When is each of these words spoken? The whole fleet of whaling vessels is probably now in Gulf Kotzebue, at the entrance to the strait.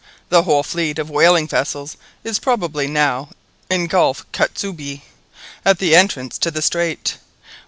The 0.29 0.41
whole 0.41 0.63
fleet 0.63 0.97
of 0.97 1.11
whaling 1.11 1.47
vessels 1.47 1.95
is 2.23 2.39
probably 2.39 2.87
now 2.87 3.29
in 3.69 3.85
Gulf 3.85 4.25
Kotzebue, 4.33 5.01
at 5.63 5.77
the 5.77 5.95
entrance 5.95 6.39
to 6.39 6.49
the 6.49 6.63
strait. 6.63 7.19